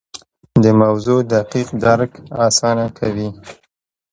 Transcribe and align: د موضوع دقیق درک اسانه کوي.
د 0.63 0.65
موضوع 0.81 1.19
دقیق 1.33 1.67
درک 1.83 2.11
اسانه 2.47 2.85
کوي. 2.97 3.29